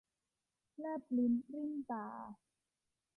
[0.79, 2.07] แลบลิ้นปลิ้นตา